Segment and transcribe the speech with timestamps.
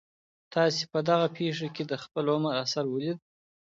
[0.53, 3.21] تاسي په دغه پېښي کي د خپل عمر اثر ولیدی؟